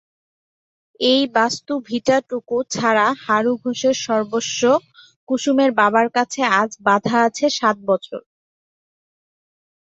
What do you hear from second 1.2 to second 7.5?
বাস্তুভিটাটুকু ছাড়া হারু ঘোষের সর্বস্ব কুসুমের বাবার কাছে আজ বাধা আছে